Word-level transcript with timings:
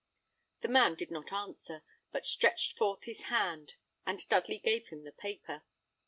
The 0.61 0.67
man 0.67 0.95
did 0.95 1.11
not 1.11 1.31
answer, 1.31 1.83
but 2.11 2.25
stretched 2.25 2.75
forth 2.75 3.03
his 3.03 3.25
hand; 3.25 3.75
and 4.03 4.27
Dudley 4.29 4.57
gave 4.57 4.87
him 4.87 5.03
the 5.03 5.11
paper. 5.11 5.61